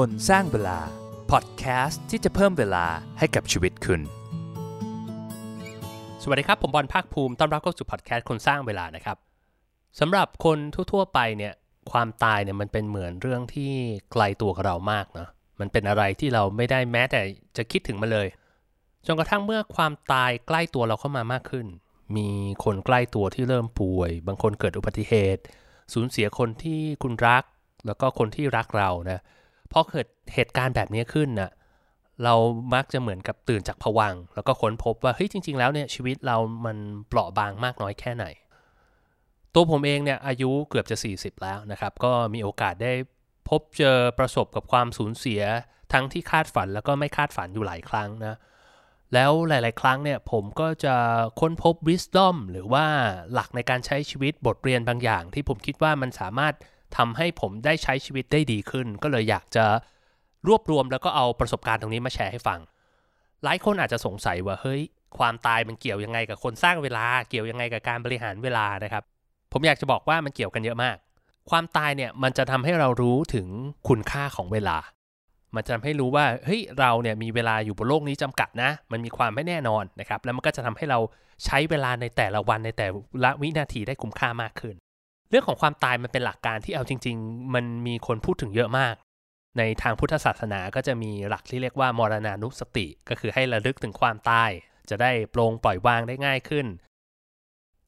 [0.00, 0.78] คนสร้างเวลา
[1.30, 2.86] พอดแคสต์ที่จะเพิ่มเวลา
[3.18, 4.00] ให้กับชีวิตคุณ
[6.22, 9.16] สวัสดีครับ ผมบอลภาคภูมิต้อนรับเข้าสู่พอดแคสต์คนสร้างเวลานะครับ
[10.00, 10.58] สำหรับคน
[10.92, 11.52] ทั่วๆไปเนี่ย
[11.92, 13.72] ความตายเนี่ยมันเป็นเหมือนเรื่องที่
[14.12, 15.28] ไกลตัวกับเรามากเนาะ
[15.60, 17.20] มันเป็นอะไรที่เราไม่ได้แม้แต่
[17.56, 18.28] จะคิดถึงมันเลย
[19.06, 21.66] จนกระทั่งเมื่อความตายใกล้ตัวเราเข้ามามากขึ้น
[22.16, 22.28] มี
[22.64, 25.42] คนใกล้ตัวที่เริ่มป่วย บางคนเกิดอุบัติเหตุ
[25.92, 27.44] สูญเสียคนที่คุณรัก
[27.86, 29.20] แล้วก็คนที่รักเรานะ
[29.72, 31.50] พอเกิดเหตุการณ์แบบนี้ขึ้นนะ
[32.24, 32.34] เรา
[32.74, 36.36] มักจะเหมือนกับตื่นจากผวัง แล้วก็ค้นพบว่าเฮ้ยจริง ๆ แล้วเนี่ยชีวิตเรา
[36.66, 36.76] มัน
[37.08, 38.26] เปราะบางมากน้อยแค่ไหน
[39.54, 42.92] ตัวผมเองเนี่ยอายุเกือบจะ 40 แล้วนะครับ ก็มีโอกาสได้
[43.48, 45.42] พบเจอประสบกับความสูญเสีย
[45.92, 48.36] ทั้งที่คาดฝันแล้วก็ไม่คาดฝันอยู่หลายครั้งนะ
[49.14, 50.94] แล้วหลาย ๆ ครั้งเนี่ยผมก็จะ
[51.40, 52.84] ค้นพบ wisdom หรือว่า
[53.32, 56.54] หลักในการใช้ชีวิตบทเรียนบางอย่าง ที่ผมคิดว่ามันสามารถ
[56.96, 59.64] ทำให้ผมได้ใช้ชีวิตได้ดีขึ้น ก็เลยอยากจะ
[60.48, 62.60] รวบรวมแล้วก็เอาประสบการณ์ตรงนี้มาแชร์ให้ฟัง
[63.44, 64.80] หลายคนอาจจะสงสัยว่าเฮ้ย
[65.18, 69.02] ความตายมันเกี่ยวยังไงกับคนสร้างเวลา เกี่ยวยังไงกับการบริหารเวลานะครับ
[69.52, 70.96] ผมอยากจะบอกว่ามันเกี่ยวกันเยอะมาก
[71.50, 73.46] ความตายเนี่ยมันจะทำให้เรารู้ถึง
[73.88, 74.78] คุณค่าของเวลา
[75.54, 80.98] มันจะทำให้รู้ว่าเฮ้ยเราเนี่ยมีเวลาอยู่บนโลกนี้จำกัดนะ มันมีความไม่แน่นอนนะครับ แล้วมันก็จะทำให้เรา
[81.44, 82.86] ใช้เวลาในแต่ละวันในแต่
[83.24, 84.74] ละวินาทีได้คุ้มค่ามากขึ้น
[85.32, 88.94] เรื่องของความตายมันเป็นหลักการที่เอาจริง ๆ มันมีคนพูดถึงเยอะมาก
[89.58, 94.50] ในทางพุทธศาสนาก็จะมีหลักที่เรียกว่ามรณานุสติ ก็คือให้ระลึกถึงความตาย
[94.90, 96.66] จะได้ปลงปล่อยวางได้ง่ายขึ้น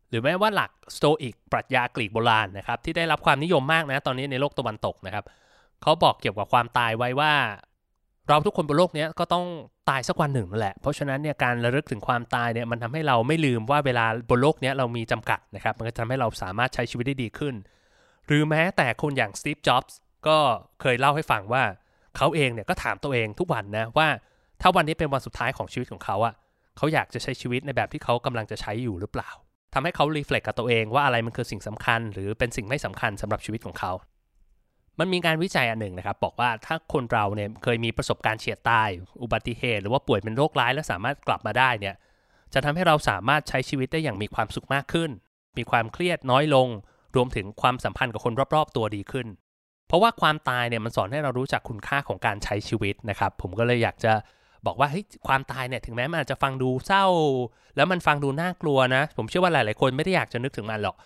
[0.09, 5.25] หรือแม้ว่าหลักสโตอิกปรัชญากรีกโบราณนะครับที่ได้รับความนิยมมากนะตอนนี้ในโลกตะวันตกนะครับ
[5.83, 7.33] เขาบอกเกี่ยวกับความตายไว้ว่า
[8.29, 9.47] เราทุกคนบนโลกนี้ก็ต้อง
[9.91, 17.55] ตายสักวันหนึ่งนั่นแหละ เพราะฉะนั้นเนี่ยการระลึกถึงความตายเนี่ยมันทำให้เราไม่ลืมว่าเวลาบนโลกนี้เรามีจำกัดนะครับ มันก็ทำให้เราสามารถใช้ชีวิตได้ดีขึ้น
[18.27, 20.39] หรือแม้แต่คนอย่างสตีฟ จ็อบส์ก็
[20.81, 21.65] เคยเล่าให้ฟังว่า
[22.17, 24.09] เขาเองเนี่ยก็ถามตัวเองทุกวันนะว่า
[24.61, 26.35] ถ้าวันนี้เป็นวันสุดท้ายของชีวิตของเขาอะ
[26.77, 29.31] เขาอยากจะใช้ชีวิตในแบบที่เขากำลังจะใช้อยู่หรือเปล่า
[29.75, 33.93] ทำให้เขารีเฟล็กกับตัวเองว่าอะไรมันคือสิ่งสำคัญ หรือเป็นสิ่งไม่สำคัญสำหรับชีวิตของเขา
[34.99, 38.89] มันมีการวิจัยอันหนึ่งนะครับ บอกว่าถ้าคนเราเนี่ยเคยมีประสบการณ์เฉียดตาย
[39.23, 41.95] อุบัติเหตุ หรือว่าป่วยเป็นโรคร้ายและสามารถกลับมาได้เนี่ย
[42.55, 45.11] จะทำให้เราสามารถใช้ชีวิตได้อย่างมีความสุขมากขึ้น
[45.59, 46.69] มีความเครียดน้อยลง
[47.17, 49.27] รวมถึงความสัมพันธ์กับคนรอบๆ ตัวดีขึ้น
[49.89, 54.13] เพราะว่าความตายเนี่ยมันสอนให้เรารู้จักคุณค่าของการใช้ชีวิตนะครับ ผมก็เลยอยากจะ
[54.67, 57.05] บอกว่าเฮ้ยความตายเนี่ยถึงแม้มันอาจจะฟังดูเศร้า
[57.77, 60.97] แล้วมันฟังดูน่ากลัวนะ ผมเชื่อว่าหลายๆคนไม่ได้อยากจะนึกถึงมันหรอก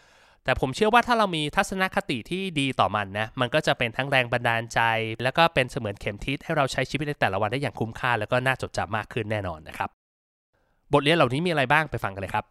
[0.49, 4.81] แต่ผมเชื่อว่าถ้าเรามีทัศนคติที่ดีต่อมันนะ มันก็จะเป็นทั้งแรงบันดาลใจ
[5.23, 9.89] แล้วก็เป็นเสมือนเข็มทิศให้เราใช้ชีวิตในแต่ละวันได้อย่างคุ้มค่า แล้วก็น่าจดจำมากขึ้นแน่นอนนะครับ
[10.93, 12.45] บทเรียนเหล่านี้มีอะไรบ้างไปฟังกันเลยครับ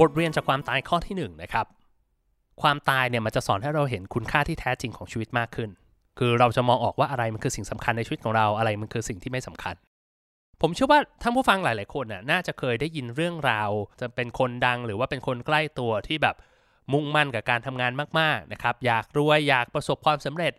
[0.00, 1.66] บทเรียนจากความตายข้อที่1นนะครับ
[2.62, 5.70] ความตายเนี่ยมันจะสอนให้เราเห็นคุณค่าที่แท้จริงของชีวิตมากขึ้น
[6.18, 9.76] คือเราจะมองออกว่าอะไรมันคือสิ่งสำคัญในชีวิตของเรา อะไรมันคือสิ่งที่ไม่สำคัญ
[10.60, 16.36] ผมเชื่อว่าท่านผู้ฟังหลาย ๆ คนน่ะน่าจะเคยได้ยินเรื่องราว จะเป็นคนดังหรือว่าเป็นคนใกล้ตัวที่แบบ
[16.92, 20.52] มุ่งมั่นกับการทำงานมาก ๆ นะครับ อยากรวยอยากประสบความสำเร็จ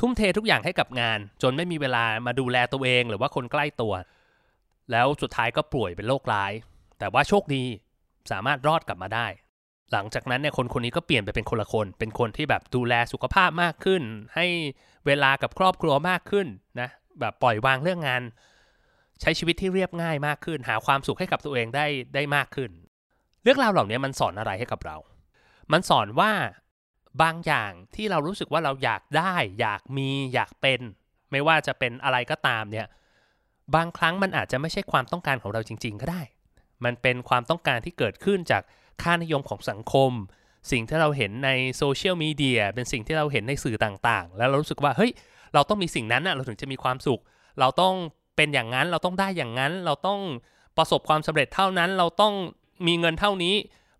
[0.00, 3.92] ทุ่มเททุกอย่างให้กับงาน จนไม่มีเวลามาดูแลตัวเองหรือว่าคนใกล้ตัว
[4.90, 6.52] แล้วสุดท้ายก็ป่วยเป็นโรคร้าย
[6.98, 7.64] แต่ว่าโชคดี
[8.30, 9.26] สามารถรอดกลับมาได้
[9.92, 14.02] หลังจากนั้นเนี่ยคนคนนี้ก็เปลี่ยนไปเป็นคนละคน เป็นคนที่แบบดูแลสุขภาพมากขึ้น
[14.34, 14.46] ให้
[15.06, 16.46] เวลากับครอบครัวมากขึ้น
[16.80, 16.88] นะ
[17.20, 18.22] แบบปล่อยวางเรื่องงาน
[19.20, 22.70] ใช้ชีวิตที่เรียบง่ายมากขึ้น หาความสุขให้กับตัวเองได้ได้มากขึ้น
[23.42, 24.96] เรื่องราวเหล่านี้มันสอนอะไรให้กับเรา
[25.72, 26.32] มันสอนว่า
[27.22, 30.80] บางอย่างที่เรารู้สึกว่าเราอยากได้ อยากมีอยากเป็น
[31.30, 32.86] ไม่ว่าจะเป็นอะไรก็ตามเนี่ย
[33.74, 36.22] บางครั้งมันอาจจะไม่ใช่ความต้องการของเราจริง ๆ ก็ได้
[36.84, 38.62] มันเป็นความต้องการที่เกิดขึ้นจาก
[39.02, 40.12] ค่านิยมของสังคม
[40.70, 45.12] สิ่งที่เราเห็นในโซเชียลมีเดียเป็นสิ่งที่เราเห็นในสื่อต่างๆ แล้วเรารู้สึกว่าเฮ้ย
[45.54, 47.20] เราต้องมีสิ่งนั้นนะเราถึงจะมีความสุข
[47.60, 47.94] เราต้อง
[48.40, 50.20] เป็นอย่างนั้น เราต้องได้อย่างนั้น เราต้อง
[50.76, 52.34] ประสบความสำเร็จเท่านั้น เราต้อง
[52.86, 53.54] มีเงินเท่านี้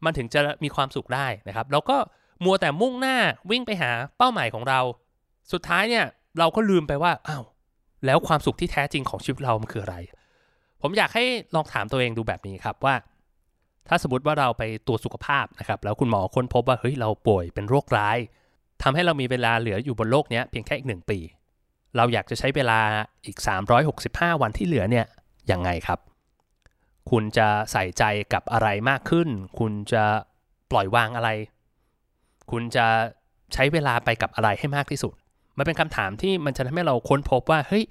[0.05, 1.97] มันถึงจะมีความสุขได้นะครับ เราก็
[2.45, 3.16] มัวแต่มุ่งหน้า
[3.51, 4.81] วิ่งไปหาเป้าหมายของเรา
[5.53, 6.04] สุดท้ายเนี่ย
[6.39, 7.45] เราก็ลืมไปว่าอ้าว
[8.07, 9.97] แล้วความสุขที่แท้จริงของชีวิตเรามันคืออะไร
[10.83, 12.95] ผมอยากให้ลองถามตัวเองดูแบบนี้ครับว่า
[13.89, 18.19] ถ้าสมมติว่าเราไปตรวจสุขภาพนะครับ แล้วคุณหมอค้นพบว่าเฮ้ยเราป่วยเป็นโรคร้าย
[18.83, 21.19] ทำให้เรามีเวลาเหลืออยู่บนโลกนี้เพียงแค่อีกหนึ่งปี
[21.97, 22.81] เราอยากจะใช้เวลา
[23.27, 23.39] อีก
[23.91, 25.07] 365 วันที่เหลือเนี่ย
[25.51, 25.98] ยังไงครับ
[27.10, 29.28] คุณจะใส่ใจกับอะไรมากขึ้น
[29.59, 30.04] คุณจะ
[30.71, 31.31] ปล่อยวางอะไร
[32.51, 32.87] คุณจะ
[33.54, 35.13] ใช้เวลาไปกับอะไรให้มากที่สุด
[35.59, 37.84] มันเป็นคำถามที่มันจะทำให้เราค้นพบว่าเฮ้ย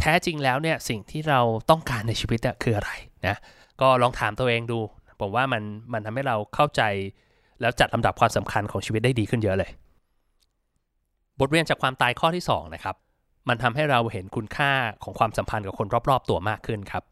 [0.00, 1.40] แท้จริงแล้วเนี่ยสิ่งที่เรา
[1.70, 2.90] ต้องการในชีวิตคืออะไร
[3.26, 3.36] นะ
[3.80, 4.80] ก็ลองถามตัวเองดู
[5.20, 5.62] ผมว่ามัน
[5.92, 6.82] มันทำให้เราเข้าใจ
[7.60, 9.70] แล้วจัดลำดับความสำคัญของชีวิตได้ดีขึ้นเยอะเลย
[11.40, 12.96] บทเรียนจากความตายข้อที่ 2 นะครับ
[13.48, 14.72] มันทำให้เราเห็นคุณค่า
[15.04, 17.04] ของความสัมพันธ์กับคนรอบๆ ตัวมากขึ้นครับ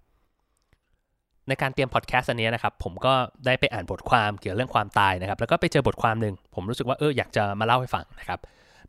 [1.49, 3.15] ในการเตรียมพอดแคสต์อันนี้นะครับ ผมก็
[3.47, 8.39] ได้ไปอ่านบทความเกี่ยวเรื่องความตายนะครับ แล้วก็ไปเจอบทความหนึ่งผมรู้สึกว่าเอออยากจะมาเล่าให้ฟังนะครับ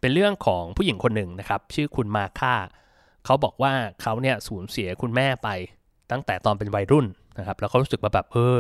[0.02, 2.56] เป็นเรื่องของผู้หญิงคนหนึ่งนะครับ ชื่อคุณมาค่า
[3.26, 5.50] เขาบอกว่าเขาเนี่ยสูญเสียคุณแม่ไป
[6.12, 7.06] ตั้งแต่ตอนเป็นวัยรุ่น
[7.40, 8.56] นะครับ แล้วเขารู้สึกแบบเออ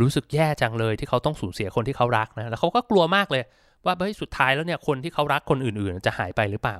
[0.00, 3.42] รู้สึกแย่จังเลยที่เขาต้องสูญเสียคนที่เขารักนะแล้วเขาก็กลัวมากเลย
[3.84, 6.76] ว่าเฮ้ยสุดท้ายแล้วเนี่ยคนที่เขารักคนอื่น ๆ จะหายไปหรือเปล่า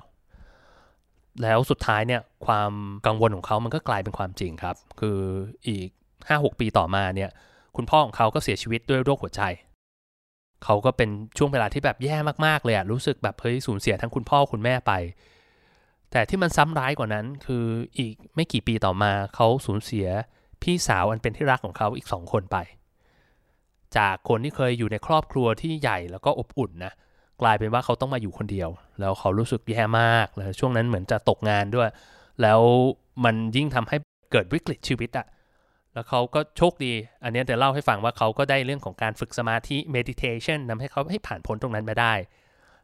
[1.42, 2.72] แล้วสุดท้ายเนี่ยความ
[3.06, 5.18] กังวลของเขามันก็กลายเป็นความจริงครับ คือ
[5.68, 5.88] อีก
[6.24, 7.30] 5-6 ปีต่อมาเนี่ย
[7.76, 9.42] คุณพ่อของเขาก็เสียชีวิตด้วยโรคหัวใจ
[10.64, 14.92] เขาก็เป็นช่วงเวลาที่แบบแย่มากๆเลยอะรู้สึกแบบเฮ้ยสูญเสียทั้งคุณพ่อคุณแม่ไป
[16.12, 17.64] แต่ที่มันซ้ำร้ายกว่านั้นคือ
[17.98, 20.06] อีกไม่กี่ปีต่อมาเขาสูญเสีย
[20.62, 22.56] พี่สาวอันเป็นที่รักของเขาอีกสองคนไป
[23.96, 26.92] จากคนที่เคยอยู่ในครอบครัวที่ใหญ่แล้วก็อบอุ่นนะ
[27.42, 28.70] กลายเป็นว่าเขาต้องมาอยู่คนเดียว
[29.00, 31.88] แล้วเขารู้สึกแย่มากแล้วช่วงนั้นเหมือนจะตกงานด้วย
[32.42, 32.60] แล้ว
[33.24, 33.96] มันยิ่งทำให้
[34.32, 35.26] เกิดวิกฤตชีวิตอะ
[35.94, 36.92] แล้วเขาก็โชคดี
[37.24, 42.14] อันนี้เดี๋ยวเล่าให้ฟังว่าเขาก็ได้เรื่องของการฝึกสมาธิ meditation นำให้เขาให้ผ่านพ้นตรงนั้นมาได้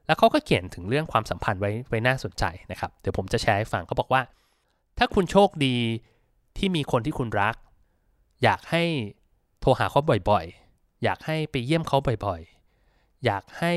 [0.07, 4.23] แล้วเขาก็เขียนถึงเรื่องความสัมพันธ์ไว้ไว้น่าสนใจนะครับ เดี๋ยวผมจะแชร์ให้ฟังเขาบอกว่า
[4.99, 5.77] ถ้าคุณโชคดี
[6.59, 7.55] ที่มีคนที่คุณรัก
[8.45, 8.85] อยากให้
[9.61, 13.75] โทรหาเขาบ่อยๆ อยากให้ไปเยี่ยมเขาบ่อยๆ อยากให้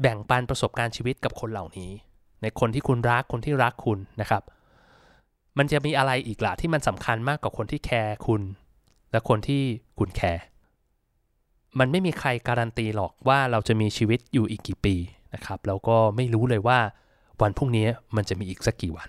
[0.00, 1.90] แบ่งปันประสบการณ์ชีวิตกับคนเหล่านี้
[2.42, 4.42] ในคนที่คุณรักคนที่รักคุณนะครับ
[5.58, 8.42] มันจะมีอะไรอีกล่ะที่มันสำคัญมากกว่าคนที่แคร์คุณ
[9.12, 9.62] และคนที่
[9.98, 10.42] คุณแคร์
[11.78, 14.94] มันไม่มีใครการันตีหรอกว่าเราจะมีชีวิตอยู่อีกกี่ปี
[15.34, 16.78] นะครับแล้วก็ไม่รู้เลยว่า
[17.42, 17.86] วันพรุ่งนี้
[18.16, 19.08] มันจะมีอีกสักกี่วัน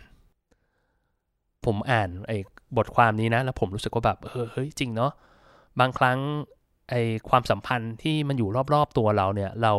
[1.66, 2.38] ผมอ่านไอ้
[2.78, 5.12] บทความนี้นะ แล้วผมรู้สึกว่าแบบเออเฮ้ยจริงเนาะ
[5.80, 6.18] บางครั้ง
[6.90, 9.74] ไอ้ความสัมพันธ์ที่มันอยู่รอบๆตัวเราเนี่ยเรา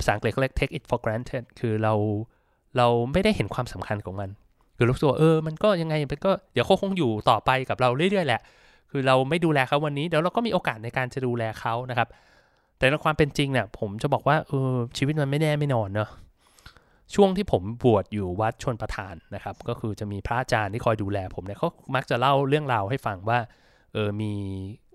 [0.00, 1.94] ภาษาอังกฤษเขาเรียก take it for granted คือเรา
[2.76, 4.30] เราไม่ได้เห็นความสำคัญของมัน
[4.76, 8.40] คือรู้สึกว่าเออมันก็ยังไงมันก็เดี๋ยวเขาคงอยู่ต่อไปกับเราเรื่อยๆแหละ
[8.90, 12.08] คือเราไม่ดูแลเขาวันนี้เดี๋ยวเราก็มีโอกาสในการจะดูแลเขานะครับ
[12.78, 16.10] แต่ในความเป็นจริงเนี่ยผมจะบอกว่าเออชีวิตมันไม่แน่ไม่นอนเนาะ
[17.14, 23.38] ช่วงที่ผมบวชอยู่วัดชนประทานนะครับ ก็คือจะมีพระอาจารย์ที่คอยดูแลผมเนี่ยเขามักจะเล่าเรื่องราวให้ฟังว่า
[23.92, 24.32] เออมี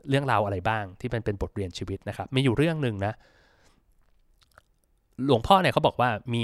[0.10, 3.14] เรื่องราวอะไรบ้างที่มันเป็นบทเรียนชีวิตนะครับ มีอยู่เรื่องหนึ่งนะ
[5.26, 6.44] หลวงพ่อเนี่ยเขาบอกว่ามี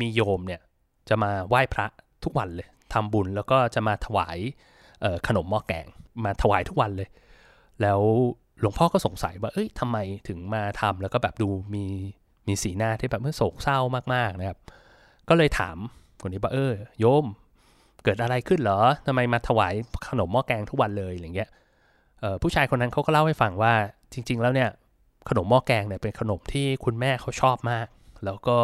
[0.00, 0.60] มีโยมเนี่ย
[1.08, 1.86] จะมาไหว้พระ
[2.24, 4.38] ทุกวันเลยทำบุญแล้วก็จะมาถวาย
[5.28, 5.86] ขนมหม้อแกง
[6.24, 7.08] มาถวายทุกวันเลย
[7.82, 8.00] แล้ว
[8.60, 9.96] หลวงพ่อก็สงสัยว่า เอ้ยทำไม
[10.28, 11.84] ถึงมาทำแล้วก็แบบดูมี
[12.46, 13.78] มีสีหน้าที่แบบเมื่อโศกเศร้า
[14.14, 14.58] มากๆนะครับ
[15.28, 15.76] ก็เลยถาม
[16.22, 17.26] คนนี้ว่าเออโยม
[18.04, 19.74] เกิดอะไรขึ้นเหรอทำไมมาถวาย
[20.08, 21.48] ขนมหม้อแกงทุกวันเลยอย่างเงี้ย
[22.42, 23.74] ผู้ชายคนนั้นเขาก็เล่าให้ฟังว่า
[24.12, 24.70] จริง ๆ แล้วเนี่ย
[25.28, 27.86] ขนมหม้อแกงเนี่ยเป็นขนมที่คุณแม่เขาชอบมาก
[28.24, 28.58] แล้วก็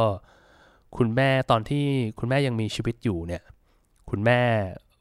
[0.97, 1.87] คุณแม่ตอนที่
[2.19, 3.43] คุณแม่ยังมีชีวิตอยู่เนี่ย
[4.11, 4.41] คุณแม่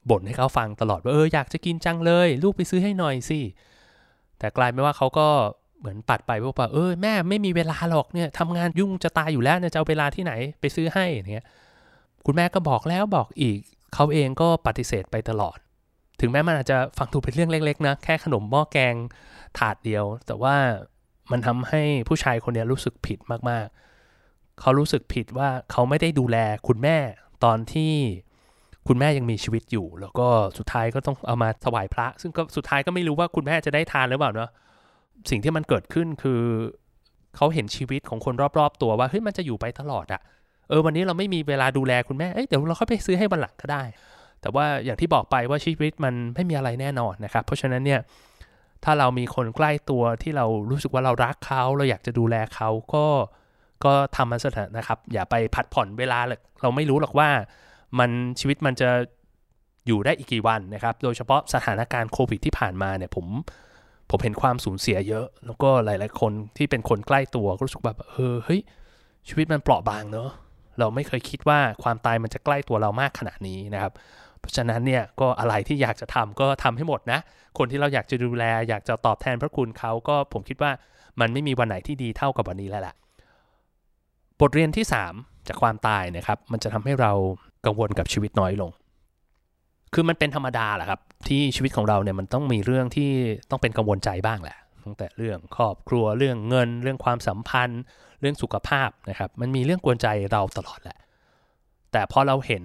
[0.09, 3.39] บ่นให้เขาฟังตลอดว่าเอออยากจะกินจังเลย ลูกไปซื้อให้หน่อยสิ
[4.39, 5.27] แต่กลายเป็นว่าเขาก็
[5.79, 11.47] เหมือนปัดไปพวกว่าเออแม่ไม่มีเวลาหรอกเนี่ยทำงานยุ่งจะตายอยู่แล้วจะเอาเวลาที่ไหนไปซื้อให้เนี่ย
[12.25, 13.57] คุณแม่ก็บอกแล้วบอกอีก
[13.93, 15.57] เขาเองก็ปฏิเสธไปตลอด
[16.19, 18.95] ถึงแม้มันอาจจะฟังดูเป็นเรื่องเล็ก ๆ นะ แค่ขนมหม้อแกง
[19.57, 20.55] ถาดเดียว แต่ว่า
[21.31, 23.90] มันทำให้ผู้ชายคนนี้รู้สึกผิดมากๆ
[24.59, 26.97] เขารู้สึกผิดว่าเขาไม่ได้ดูแลคุณแม่
[27.43, 27.93] ตอนที่
[28.87, 30.27] คุณแม่ยังมีชีวิตอยู่ แล้วก็
[30.57, 34.49] สุดท้ายก็ต้องเอามาถวายพระ ซึ่งก็สุดท้ายก็ไม่รู้ว่าคุณแม่จะได้ทานหรือเปล่าเนาะ
[35.29, 36.41] สิ่งที่มันเกิดขึ้นคือ
[37.35, 40.21] เขาเห็นชีวิตของคนรอบๆ ตัวว่าเฮ้ยมันจะอยู่ไปตลอดอะ
[40.69, 43.83] เออวันนี้เราไม่มีเวลาดูแลคุณแม่เอ้ยเดี๋ยวเราค่อยไปซื้อให้วันหลังก็ได้
[44.41, 47.99] แต่ว่าอย่างที่บอกไปว่าชีวิตมันไม่มีอะไรแน่นอนนะครับ เพราะฉะนั้นเนี่ย
[48.83, 53.05] ถ้าเรามีคนใกล้ตัวที่เรารู้สึกว่าเรารักเขาเราอยากจะดูแลเขาก็
[53.85, 57.29] ก็ทำมันสถานะครับ อย่าไปผัดผ่อนเวลาเลยเราไม่รู้หรอกว่า
[57.99, 58.09] มัน
[58.39, 58.89] ชีวิตมันจะ
[59.87, 63.25] อยู่ได้อีกกี่วันนะครับ โดยเฉพาะสถานการณ์โควิดที่ผ่านมาเนี่ยผม
[64.09, 68.61] ผมเห็นความสูญเสียเยอะ แล้วก็หลาย ๆ คนที่เป็นคนใกล้ตัวก็รู้สึกแบบเออเฮ้ย
[69.27, 70.29] ชีวิตมันเปราะบางเนอะ
[70.79, 73.93] เราไม่เคยคิดว่าความตายมันจะใกล้ตัวเรามากขนาดนี้นะครับ
[74.39, 77.19] เพราะฉะนั้นเนี่ยก็อะไรที่อยากจะทำก็ทำให้หมดนะ
[77.57, 80.71] คนที่เราอยากจะดูแล อยากจะตอบแทนพระคุณเขาก็ผมคิดว่า
[81.19, 82.95] มันไม่มีวันไหนที่ดีเท่ากับวันนี้แล้วแหละ
[84.41, 87.11] บทเรียนที่ 3 จากความตายนะครับ มันจะทำให้เรา
[87.65, 88.71] กังวลกับชีวิตน้อยลง
[89.93, 93.11] คือมันเป็นธรรมดาแหละครับ ที่ชีวิตของเราเนี่ยมันต้องมีเรื่องที่
[93.49, 97.81] ต้องเป็นกังวลใจบ้างแหละตั้งแต่เรื่องครอบครัวเรื่องเงิน เรื่องความสัมพันธ์
[98.19, 100.97] เรื่องสุขภาพนะครับ มันมีเรื่องกวนใจเราตลอดแหละ
[101.91, 102.63] แต่พอเราเห็น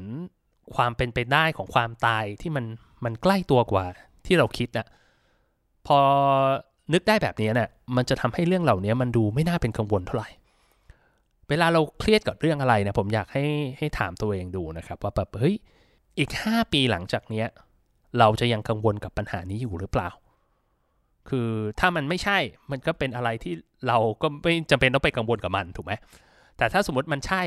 [0.76, 2.64] ความเป็นไปได้ของความตายที่มัน
[3.04, 3.84] มันใกล้ตัวกว่า
[4.26, 4.86] ที่เราคิดนะ
[5.86, 5.98] พอ
[6.92, 10.28] นึกได้แบบนี้เนะี่ยมันจะทำให้เรื่องเหล่านี้มันดูไม่น่าเป็นกังวลเท่าไหร่
[11.48, 13.44] เวลาเราเครียดกับเรื่องอะไรนะผมอยากให้
[13.78, 15.54] ให้ถามตัวเองดูนะครับว่าแบบเฮ้ย
[16.18, 17.46] อีก 5 ปีหลังจากเนี้ย
[18.18, 20.08] เราจะยังกังวลกับปัญหานี้อยู่หรือเปล่า
[21.28, 21.50] คือ
[21.80, 22.38] ถ้ามันไม่ใช่
[22.70, 23.54] มันก็เป็นอะไรที่
[23.88, 25.92] เราก็ไม่จำเป็นต้องไปกังวลกับมันถูกไหม
[26.58, 27.42] แต่ถ้าสมมติมันใช่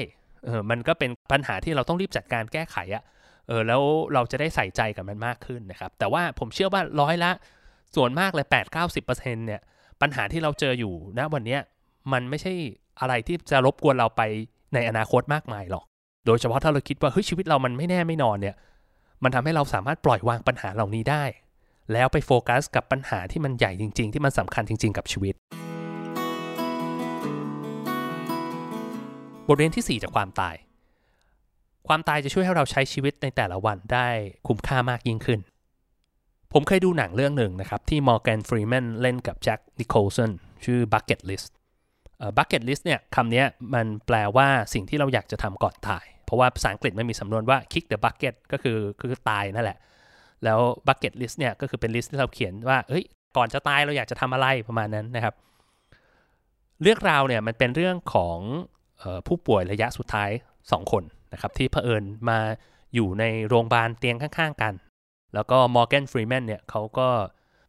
[0.46, 3.04] เออมันก็เป็นปัญหาที่เราต้องรีบจัดการแก้ไขอะ
[3.48, 3.82] เออแล้ว
[4.14, 7.32] เราจะได้ใส่ใจกับมันมากขึ้นนะครับแต่ว่าผมเชื่อว่าร้อยละ
[7.96, 9.62] ส่วนมากเลย8 9 0เนี่ย
[10.02, 11.58] ปัญหาที่เราเจออยู่ณวันนี้
[12.14, 12.54] มันไม่ใช่
[13.02, 14.22] อะไรที่จะรบกวนเราไป
[14.74, 15.86] ในอนาคตมากมายหรอก
[16.26, 18.56] โดยเฉพาะถ้าเราคิดว่าเฮ้ยชีวิตเรามันไม่แน่ไม่นอนเนี่ย
[19.24, 21.24] มันทำให้เราสามารถปล่อยวางปัญหาเหล่านี้ได้
[21.94, 25.36] แล้วไปโฟกัสกับปัญหาที่มันใหญ่จริง ๆ ที่มันสำคัญจริง ๆ กับชีวิต
[29.48, 30.56] บทเรียนที่ 4 จากความตาย
[31.88, 34.08] ความตายจะช่วยให้เราใช้ชีวิตในแต่ละวันได้
[34.48, 35.40] คุ้มค่ามากยิ่งขึ้น
[36.54, 40.32] ผมเคยดูหนังเรื่องหนึ่งนะครับที่มอร์แกนฟรีแมนเล่นกับแจ็คนิโคลสัน
[40.64, 41.52] ชื่อ Bucket List
[42.38, 49.78] bucket list เนี่ยคำนี้มันแปลว่าสิ่งที่เราอยากจะทำก่อนตาย เพราะว่าภาษาอังกฤษมันมีสำนวนว่า kick the bucket ก็คือคือตายนั่นแหละ
[50.44, 53.04] แล้ว bucket list เนี่ยก็คือเป็น list ที่เราเขียนว่าเฮ้ย
[53.38, 55.34] ก่อนจะตายเราอยากจะทำอะไรประมาณนั้นนะครับ
[56.82, 58.38] เรื่องราวเนี่ยมันเป็นเรื่องของ
[59.02, 60.30] ออผู้ป่วยระยะสุดท้าย
[60.62, 62.40] 2 คนนะครับที่เผอิญมา
[62.96, 64.74] อยู่ในโรงพยาบาลเตียงข้างๆกัน
[65.34, 67.08] แล้วก็มอร์แกนฟรีแมนเนี่ยเขาก็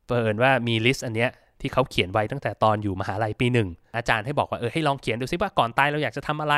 [0.04, 1.30] เผอิญว่ามี list อันเนี้ย
[1.62, 6.54] ที่เขาเขียนไว้ตั้งแต่ตอนอยู่มหาลัยปีหนึ่งอาจารย์ให้บอกว่าเออให้ลองเขียนดูซิว่าก่อนตายเราอยากจะทำอะไร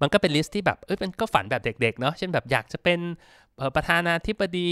[0.00, 3.00] มันก็เป็น list ที่แบบเออเป็นก็ฝันแบบเด็กๆเนาะเช่นแบบอยากจะเป็น
[3.76, 4.70] ประธานาธิบดี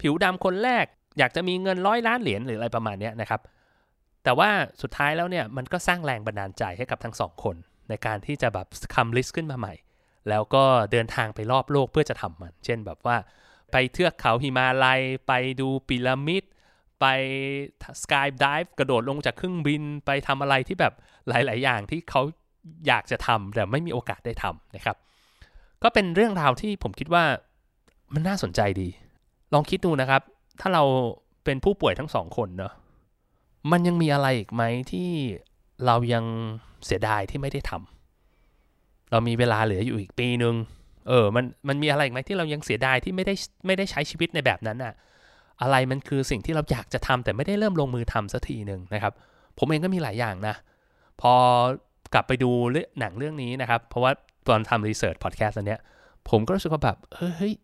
[0.00, 0.84] ผิวดำคนแรก
[1.18, 3.40] อยากจะมีเงินร้อยล้านเหรียญหรืออะไรประมาณนี้นะครับ
[4.24, 4.50] แต่ว่า
[4.82, 7.56] สุดท้ายแล้วเนี่ยมันก็สร้างแรงบันดาลใจให้กับทั้งสองคน
[7.88, 9.74] ในการที่จะแบบคำลิสต์ขึ้นมาใหม่
[10.28, 13.16] แล้วก็เดินทางไปรอบโลกเพื่อจะทำมัน เช่นแบบว่า
[13.72, 16.44] ไปเทือกเขาหิมาลัย ไปดูพีระมิด
[17.00, 17.04] ไป
[18.02, 20.92] สกายดิฟกระโดดลงจากเครื่องบินไปทำอะไรที่แบบ
[21.28, 22.22] หลาย ๆ อย่างที่เขา
[22.86, 24.96] อยากจะทำแต่ไม่มีโอกาสได้ทำนะครับ
[25.82, 27.24] ก็เป็นเรื่องราวที่ผมคิดว่า
[28.14, 28.88] มันน่าสนใจดี
[29.52, 30.22] ลองคิดดูนะครับ
[30.60, 30.82] ถ้าเรา
[31.44, 32.72] เป็นผู้ป่วยทั้งสองคนเนาะ
[33.72, 35.08] มันยังมีอะไรอีกไหมที่
[35.86, 36.24] เรายัง
[36.86, 40.54] เสียดายที่ไม่ได้ทำเรามีเวลาเหลืออยู่อีกปีหนึ่ง
[41.08, 43.34] เออมันมันมีอะไรอีกไหมที่เรายังเสียดายที่ไม่ได้
[43.66, 44.92] ไม่ได้ใช้ชีวิตในแบบนั้นอะ่ะ
[45.62, 49.12] อะไรมันคือสิ่งที่เราอยากจะทำแต่ไม่ได้เริ่มลงมือทำสักทีหนึ่งนะครับ
[49.58, 50.54] ผมเองก็มีหลายอย่างนะ
[51.20, 51.32] พอ
[52.14, 52.50] กลับไปดู
[53.00, 54.12] หนังเรื่องนี้นะครับ เพราะว่า
[54.48, 55.80] ตอนทำรีเสิร์ชพอดแคสต์อันเนี้ย
[56.30, 57.54] ผมก็รู้สึกว่าแบบเฮ้ย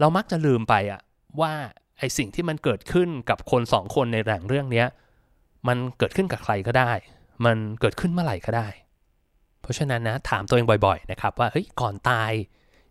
[0.00, 1.00] เรามักจะลืมไปอะ
[1.40, 1.52] ว่า
[1.98, 4.84] ไอสิ่งที่มันเกิดขึ้นกับคนสองคนในหนังเรื่องนี้
[5.68, 6.92] มันเกิดขึ้นกับใครก็ได้
[7.44, 8.68] มันเกิดขึ้นเมื่อไหร่ก็ได้
[9.62, 12.32] เพราะฉะนั้นนะถามตัวเองบ่อย ๆ นะครับ ว่าเฮ้ยก่อนตาย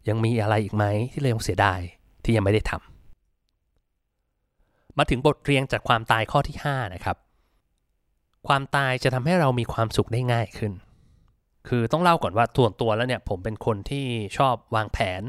[0.09, 1.79] ยังมีอะไรอีกไหมที่เรายังเสียดาย
[2.23, 2.90] ที่ยังไม่ได้ทำ
[4.97, 7.17] มาถึงบทเรียนจากความตายข้อที่ 5 นะครับ
[8.47, 10.71] ความตายจะทำให้เรามีความสุขได้ง่ายขึ้น
[11.67, 14.05] คือต้องเล่าก่อนว่าส่วนตัวแล้วเนี่ยผมเป็นคนที่
[14.37, 15.21] ชอบวางแผน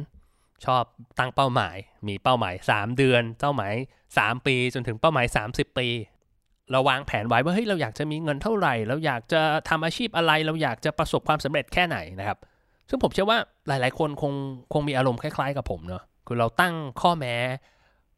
[0.66, 0.82] ชอบ
[1.18, 1.76] ตั้งเป้าหมาย
[2.08, 3.74] มีเป้าหมาย 3 เดือน เป้าหมาย
[4.10, 5.88] 3 ปี จนถึงเป้าหมาย 30 ปี
[6.70, 12.38] เราวางแผนไว้ว่าเฮ้ยเราอยากจะมีเงินเท่าไหร่ เราอยากจะทำอาชีพอะไร เราอยากจะประสบความสำเร็จแค่ไหนนะครับ
[12.88, 13.38] ซึ่งผมเชื่อว่า
[13.68, 14.32] หลาย ๆ คนคง
[14.72, 17.34] คงมีอารมณ์คล้าย ๆ กับผมเนาะคือเราตั้งข้อแม้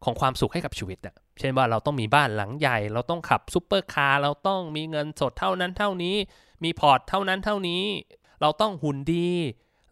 [0.03, 6.15] ของความสุขให้กับชีวิตอะ เช่นว่าเราต้องมีบ้านหลังใหญ่ เราต้องขับซุปเปอร์คาร์เราต้องมีเงินสดเท่านั้นเท่านี้
[6.63, 7.83] มีพอร์ตเท่านั้นเท่านี้
[8.41, 9.29] เราต้องหุ่นดี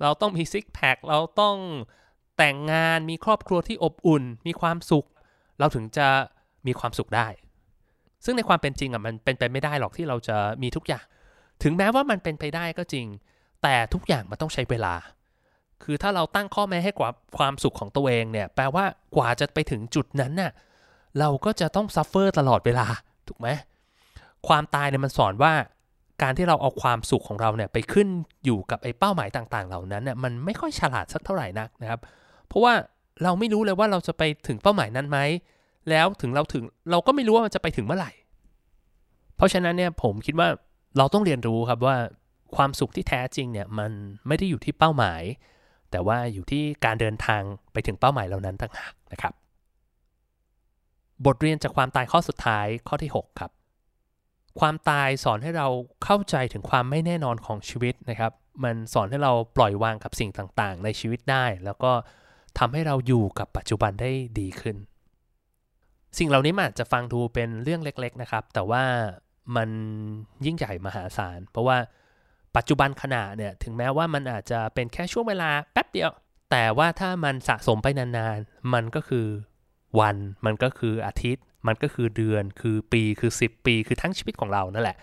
[0.02, 1.58] เราต้องมีซิกแพคเราต้อง
[2.38, 5.06] แต่งงานมีครอบครัวที่อบอุ่น มีความสุข
[5.60, 6.08] เราถึงจะ
[6.68, 7.28] มีความสุขได้
[8.26, 11.06] ซึ่งในความเป็นจริงอะมันเป็นไปไม่ได้หรอกที่เราจะมีทุกอย่าง
[11.64, 13.08] ถึงแม้ว่ามันเป็นไปได้ก็จริง
[13.64, 14.96] แต่ทุกอย่างมันต้องใช้เวลา
[15.84, 18.86] คือถ้าเราตั้งข้อแม้ให้กับความสุขของตัวเองเนี่ย แปลว่า
[19.16, 20.52] กว่าจะไปถึงจุดนั้นน่ะ
[21.20, 22.86] เราก็จะต้อง suffer ตลอดเวลา
[23.28, 23.48] ถูกไหม
[24.48, 25.54] ความตายเนี่ยมันสอนว่า
[26.22, 28.08] การที่เราเอาความสุขของเราเนี่ยไปขึ้น
[28.46, 32.00] อยู่กับไอ้เป้าหมายต่างๆ เหล่านั้นเนี่ยมันไม่ค่อยฉลาดสักเท่าไหร่นักนะครับ
[32.48, 32.74] เพราะว่า
[33.24, 35.20] เราไม่รู้เลยว่าเราจะไปถึงเป้าหมายนั้นไหม
[35.90, 38.12] แล้วถึงเราถึงเราก็ไม่รู้ว่ามันจะไปถึงเมื่อไหร่
[39.38, 40.48] เพราะฉะนั้นเนี่ยผมคิดว่า
[40.98, 41.96] เราต้องเรียนรู้ครับว่า
[42.56, 43.92] ความสุขที่แท้จริงเนี่ยมัน
[44.28, 45.22] ไม่ได้อยู่ที่เป้าหมาย
[45.92, 47.42] แต่ว่าอยู่ที่การเดินทาง
[47.74, 49.34] ไปถึงเป้าหมายเหล่านั้นต่างหากนะครับ
[51.26, 53.52] บทเรียนจากความตายข้อสุดท้ายข้อที่ 6 ครับ
[54.60, 55.68] ความตายสอนให้เรา
[56.04, 58.32] เข้าใจถึงความไม่แน่นอนของชีวิตนะครับ
[58.64, 61.92] มันสอนให้เราปล่อยวางกับสิ่งต่างๆ ในชีวิตได้ แล้วก็
[62.60, 64.78] ทำให้เราอยู่กับปัจจุบันได้ดีขึ้น
[66.18, 68.84] สิ่งเหล่านี้อาจจะฟังดูเป็นเรื่องเล็ก ๆนะครับ แต่ว่า
[69.56, 69.70] มัน
[70.46, 71.78] ยิ่งใหญ่มหาศาล เพราะว่า
[72.56, 76.12] ปัจจุบันขณะเนี่ยถึงแม้ว่ามันอาจจะเป็นแค่ช่วงเวลาแป๊บเดียว
[76.52, 79.28] แต่ว่าถ้ามันสะสมไปนานๆ มันก็คือ
[80.00, 84.98] วันมันก็คืออาทิตย์ มันก็คือเดือนคือปีคือ 10 ปีคือทั้งชีวิตของเรานั่นแหละ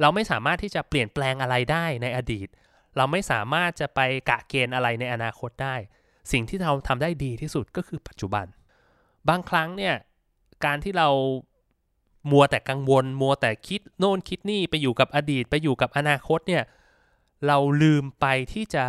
[0.00, 2.48] เราไม่สามารถที่จะเปลี่ยนแปลงอะไรได้ในอดีต
[2.96, 4.00] เราไม่สามารถจะไป
[4.30, 5.74] กะเกณฑ์อะไรในอนาคตได้
[6.32, 8.46] สิ่งที่เราทำได้ดีที่สุดก็คือปัจจุบัน
[9.28, 9.94] บางครั้งเนี่ย
[10.64, 11.08] การที่เรา
[12.30, 16.64] มัวแต่กังวล มัวแต่คิดโน่นคิดนี่ไปอยู่กับอดีตไปอยู่กับอนาคตเนี่ย
[17.46, 18.84] เราลืมไปที่จะ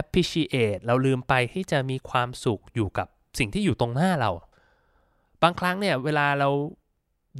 [0.00, 3.06] appreciate เราลืมไปที่จะมีความสุขอยู่กับ
[3.38, 4.30] สิ่งที่อยู่ตรงหน้าเรา
[5.42, 6.50] บางครั้งเนี่ยเวลาเรา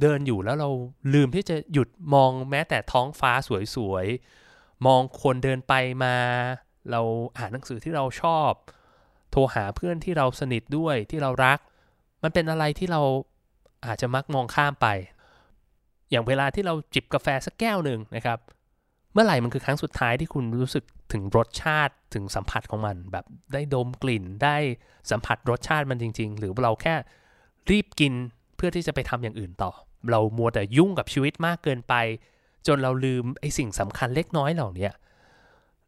[0.01, 0.69] เดินอยู่แล้วเรา
[1.13, 3.31] ลืมที่จะหยุดมองแม้แต่ท้องฟ้า
[3.75, 6.15] สวยๆ มองคนเดินไปมา
[6.91, 7.01] เรา
[7.37, 8.51] อ่านหนังสือที่เราชอบ
[9.31, 11.59] โทรหาเพื่อนที่เราสนิทด้วยที่เรารัก
[12.23, 13.01] มันเป็นอะไรที่เรา
[13.85, 14.87] อาจจะมักมองข้ามไป
[16.11, 18.39] อย่างเวลาที่เราจิบกาแฟสักแก้วหนึ่งนะครับ
[19.13, 20.83] เมื่อไหร่มันคือครั้งสุดท้ายที่คุณรู้สึก
[21.13, 24.57] ถึงรสชาติถึงสัมผัสของมัน แบบได้ดมกลิ่นได้
[25.11, 26.95] สัมผัสรสชาติมันจริง ๆ หรือเราแค่
[27.71, 28.13] รีบกิน
[28.55, 29.71] เพื่อที่จะไปทำอย่างอื่นต่อ
[30.11, 31.93] เรามัวแต่ยุ่งกับชีวิตมากเกินไป
[32.67, 34.89] จนเราลืมไอ้สิ่งสำคัญเล็กน้อยเหล่านี้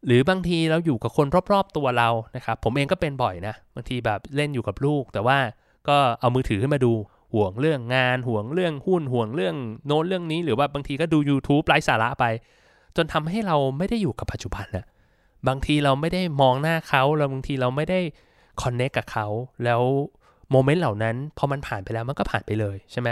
[0.05, 5.37] หรือบางทีเราอยู่กับคนรอบๆตัวเรานะครับผมเองก็เป็นบ่อยนะบางทีแบบเล่นอยู่กับลูก แต่ว่า
[5.87, 6.93] ก็เอามือถือขึ้นมาดู
[7.33, 9.55] ห่วงเรื่องงานห่วงเรื่องหุ้นห่วงเรื่อง
[9.87, 12.25] โน้นเรื่องนี้ หรือว่าบางทีก็ดู YouTube ไร้สาระไป
[12.95, 14.85] จนทำให้เราไม่ได้อยู่กับปัจจุบันนะ
[15.47, 17.99] บางทีเราไม่ได้มองหน้าเขาเราบางทีเราไม่ได้
[18.61, 19.27] คอนเนคกับเขา
[19.63, 19.81] แล้ว
[20.51, 23.09] โมเมนต์เหล่านั้นพอมันผ่านไปแล้วมันก็ผ่านไปเลยใช่ไหม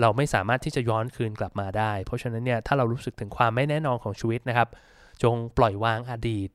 [0.00, 4.68] เราไม่สามารถที่จะย้อนคืนกลับมาได้ เพราะฉะนั้นเนี่ยถ้าเรารู้สึกถึงความไม่แน่นอนของชีวิตนะครับ
[5.22, 6.50] จงปล่อยวางอดีต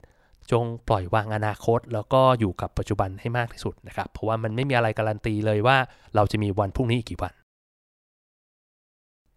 [0.52, 5.78] จงปล่อยวางอนาคต แล้วก็อยู่กับปัจจุบันให้มากที่สุดนะครับ เพราะว่ามันไม่มีอะไรการันตีเลยว่า
[6.16, 7.34] เราจะมีวันพรุ่งนี้อีกกี่วัน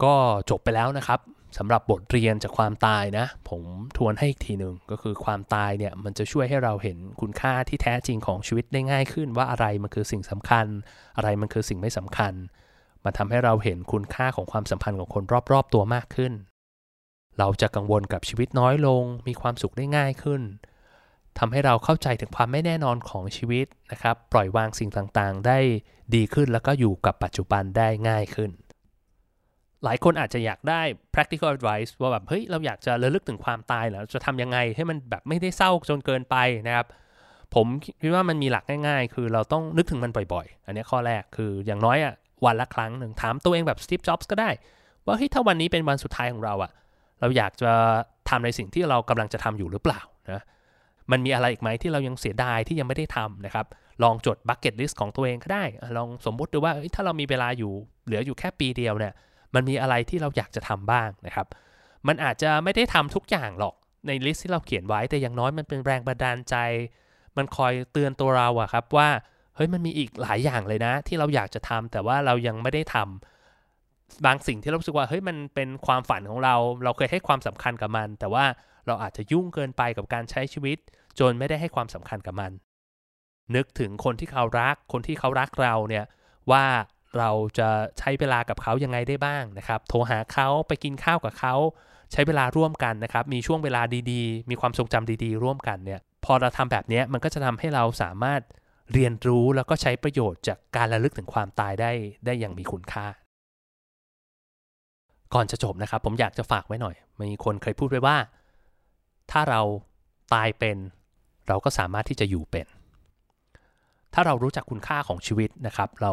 [0.05, 0.15] ก็
[0.51, 1.21] จบไปแล้วนะครับ
[1.59, 3.63] สำหรับบทเรียนจากความตายนะ ผม
[3.97, 10.67] ทวนให้อีกทีหนึ่งก็คือความตายเนี่ยมันจะช่วยให้เราเห็นคุณค่าที่แท้จริงของชีวิตได้ง่ายขึ้น ว่าอะไรมันคือสิ่งสำคัญ
[11.17, 12.33] อะไรมันคือสิ่งไม่สำคัญ
[13.05, 16.33] มันทำให้เราเห็นคุณค่าของความสัมพันธ์ของคนรอบๆตัวมากขึ้น
[17.39, 20.43] เราจะกังวลกับชีวิตน้อยลง มีความสุขได้ง่ายขึ้น
[21.39, 25.59] ทำให้เราเข้าใจถึงความไม่แน่นอนของชีวิตนะครับ ปล่อยวางสิ่งต่างๆ ได้
[26.15, 28.51] ดีขึ้นแล้วก็อยู่กับปัจจุบันได้ง่ายขึ้น
[29.85, 30.83] หลายคนอาจจะอยากได้
[31.15, 36.87] practical advice ว่าแบบเฮ้ยเราอยากจะระลึกถึงความตายแล้วจะทำยังไงให้มันแบบไม่ได้เศร้าจนเกินไปนะครับ
[37.55, 37.67] ผม
[38.03, 44.51] คิดว่ามันมีหลักง่ายๆ คือเราต้องนึกถึงมันบ่อยๆ อันนี้ข้อแรกคืออย่างน้อยอะวันละครั้งหนึ่งถามตัวเองแบบ Steve Jobs ก็ได้
[45.07, 46.73] ว่าเฮ้ยถ้าวันนี้เป็นวันสุดท้ายของเราอะ
[47.21, 47.73] เราอยากจะ
[48.29, 50.43] ทำในสิ่งที่เรากำลังจะทำอยู่หรือเปล่านะ
[51.11, 53.67] มันมีอะไรอีกไหมที่เรายังเสียดายที่ยังไม่ได้ทำนะครับ
[54.03, 55.65] ลองจด bucket list ของตัวเองก็ได้
[55.97, 57.73] ลองสมมุติดูว่าถ้าเรามีเวลาอยู่
[58.05, 59.13] เหลืออยู่แค่ปีเดียวเนี่ย
[59.55, 61.47] มันมีอะไรที่เราอยากจะทำบ้างนะครับ
[62.07, 63.75] มันอาจจะไม่ได้ทำทุกอย่างหรอก
[64.07, 66.57] ใน list ที่เราเขียนไว้แต่อย่างน้อยมันเป็นแรงบันดาลใจ
[67.37, 69.09] มันคอยเตือนตัวเราอะครับว่า
[69.57, 78.45] เฮ้ยมันมีอีกหลายอย่างเลยนะ ที่เราอยากจะทำแต่ว่าเรายังไม่ได้ทำบางสิ่งที่เรารู้สึกว่าเฮ้ยมันเป็นความฝันของเรา เราเคยให้ความสำคัญกับมัน แต่ว่า
[78.87, 80.79] เราอาจจะยุ่งเกินไปกับการใช้ชีวิต
[81.19, 82.53] จนไม่ได้ให้ความสำคัญกับมัน
[83.55, 86.05] นึกถึงคนที่เขารัก คนที่เขารักเราเนี่ย
[86.51, 86.65] ว่า
[87.19, 91.55] เราจะใช้เวลากับเขายังไงได้บ้างนะครับ โทรหาเขาไปกินข้าวกับเขา
[92.13, 98.41] ใช้เวลาร่วมกันนะครับ มีช่วงเวลาดีๆ มีความทรงจำดีๆ ร่วมกันเนี่ย พอเราทำแบบนี้มันก็จะทำให้เราสามารถ
[98.93, 101.91] เรียนรู้แล้วก็ใช้ประโยชน์จากการระลึกถึงความตายได้
[102.27, 103.07] ได้อย่างมีคุณค่า
[105.35, 108.17] ก่อนจะจบนะครับ ผมอยากจะฝากไว้หน่อย มีคนเคยพูดไว้ว่า
[109.31, 109.61] ถ้าเรา
[110.35, 110.77] ตายเป็น
[111.49, 112.67] เราก็สามารถที่จะอยู่เป็น
[114.15, 116.13] ถ้าเรารู้จักคุณค่าของชีวิตนะครับ เรา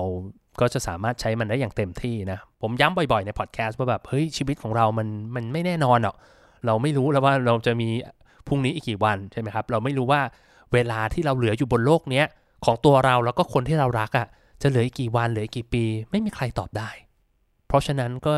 [0.59, 6.15] ก็จะสามารถใช้มันได้อย่างเต็มที่นะ ผมย้ำบ่อยๆในพอดแคสต์ว่าแบบเฮ้ยชีวิตของเรามันมันไม่แน่นอนหรอก
[6.65, 7.89] เราไม่รู้แล้วว่าเราจะมี
[8.47, 10.21] พรุ่งนี้อีกกี่วันใช่ไหมครับ เราไม่รู้ว่า
[10.73, 12.25] เวลาที่เราเหลืออยู่บนโลกเนี้ย
[12.65, 14.27] ของตัวเราแล้วก็คนที่เรารักอะ่ะ
[14.61, 16.89] จะเหลืออีกกี่วันเหลืออีกกี่ปี ไม่มีใครตอบได้
[17.67, 18.33] เพราะฉะนั้นก็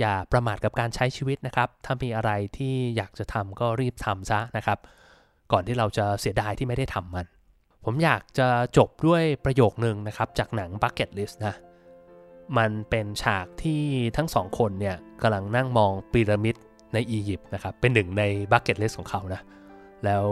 [0.00, 4.78] อย่าประมาทกับการใช้ชีวิตนะครับ ถ้ามีอะไรที่อยากจะทำก็รีบทำซะนะครับ
[5.52, 7.26] ก่อนที่เราจะเสียดายที่ไม่ได้ทำมัน
[7.84, 11.54] ผมอยากจะจบด้วยประโยคนึงนะครับ จากหนัง Bucket List นะ
[12.58, 13.82] มันเป็นฉากที่
[14.16, 16.56] ทั้งสองคนเนี่ยกำลังนั่งมองพีระมิด
[16.94, 19.40] ในอียิปต์นะครับ เป็นหนึ่งใน Bucket List ของเขานะ
[20.04, 20.26] แล้ว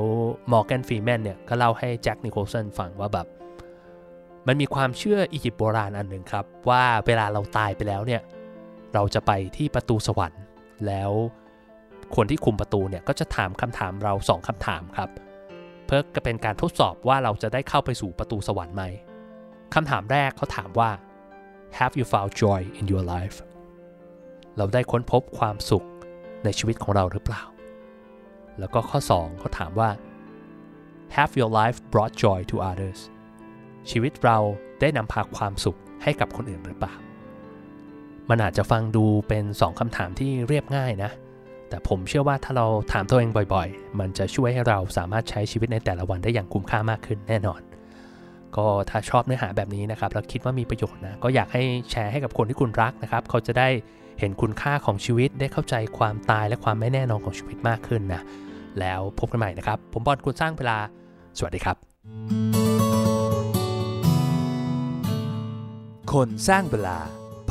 [0.52, 3.26] มอร์แกนฟรีแมนเนี่ยก็เล่าให้แจ็คนิโคลสันฟังว่าแบบ
[4.46, 8.22] มันมีความเชื่ออียิปต์โบราณอันหนึ่งครับ ว่าเวลาเราตายไปแล้วเนี่ย
[8.94, 10.42] เราจะไปที่ประตูสวรรค์
[10.86, 11.10] แล้ว
[12.16, 15.10] คนที่คุมประตูเนี่ยก็จะถามคำถามเราสองคำถามครับ
[15.86, 18.82] เพื่อเป็นการทดสอบว่าเราจะได้เข้าไปสู่ประตูสวรรค์ไหม
[19.74, 20.90] คำถามแรกเขาถามว่า
[21.78, 23.36] Have you found joy in your life
[24.56, 25.86] เราได้ค้นพบความสุข
[26.44, 27.42] ในชีวิตของเราหรือเปล่า
[28.58, 29.90] แล้วก็ข้อ 2เขาถามว่า
[31.14, 33.00] Have your life brought joy to others
[33.90, 34.38] ชีวิตเรา
[34.80, 36.94] ได้นำพาความสุขให้กับคนอื่นหรือเปล่า
[38.28, 41.10] มันอาจจะฟังดูเป็นสองคำถามที่เรียบง่ายนะ
[41.68, 47.60] แต่ผมเชื่อว่าถ้าเราถามตัวเองบ่อยๆ มันจะช่วยให้เราสามารถใช้ชีวิตในแต่ละวันได้อย่างคุ้มค่ามากขึ้นแน่นอน
[48.56, 53.68] ก็ถ้าชอบเนื้อหาแบบนี้นะครับแล้วคิดว่ามีประโยชน์นะก็อยากให้แชร์ให้กับคนที่คุณรักนะครับ เขาจะได้
[54.20, 58.22] เห็นคุณค่าของชีวิตได้เข้าใจความตายและความไม่แน่นอนของชีวิตมากขึ้นนะ
[58.80, 60.78] แล้วพบกันใหม่นะครับ ผมบอลคุณสร้างเวลา
[61.38, 61.76] สวัสดีครับ
[66.12, 66.98] คนสร้างเวลา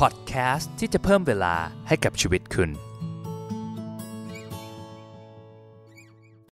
[0.00, 1.54] พอดแคสต์ที่จะเพิ่มเวลา
[1.88, 2.70] ให้กับชีวิตคุณ